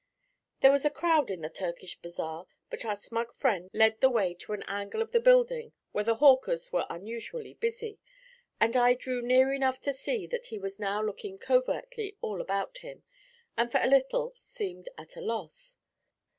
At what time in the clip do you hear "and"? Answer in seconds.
8.59-8.75, 13.55-13.71